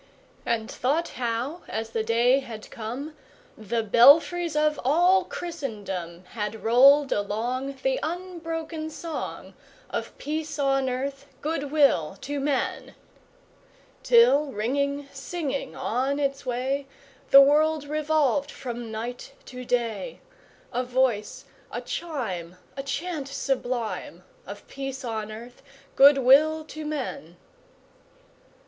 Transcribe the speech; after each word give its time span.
And 0.47 0.71
thought 0.71 1.09
how, 1.09 1.61
as 1.67 1.91
the 1.91 2.01
day 2.03 2.39
had 2.39 2.71
come, 2.71 3.15
The 3.55 3.83
belfries 3.83 4.55
of 4.55 4.79
all 4.83 5.25
Christendom 5.25 6.23
Had 6.31 6.63
rolled 6.63 7.11
along 7.11 7.77
The 7.83 7.99
unbroken 8.01 8.89
song 8.89 9.53
Of 9.91 10.17
peace 10.17 10.57
on 10.57 10.89
earth, 10.89 11.27
good 11.41 11.69
will 11.71 12.17
to 12.21 12.39
men! 12.39 12.95
Till, 14.01 14.47
ringing, 14.51 15.07
singing 15.13 15.75
on 15.75 16.17
its 16.17 16.47
way, 16.47 16.87
The 17.29 17.41
world 17.41 17.83
revolved 17.85 18.49
from 18.49 18.89
night 18.91 19.33
to 19.45 19.63
day, 19.63 20.19
A 20.73 20.83
voice, 20.83 21.45
a 21.71 21.79
chime, 21.79 22.55
A 22.75 22.81
chant 22.81 23.27
sublime 23.27 24.23
Of 24.47 24.67
peace 24.67 25.05
on 25.05 25.31
earth, 25.31 25.61
good 25.95 26.17
will 26.17 26.65
to 26.65 26.87
men! 26.87 27.37